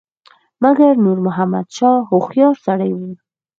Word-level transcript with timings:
مګر 0.63 0.93
نور 1.05 1.17
محمد 1.27 1.67
شاه 1.77 1.97
هوښیار 2.09 2.55
سړی 2.65 2.91
وو. 2.93 3.09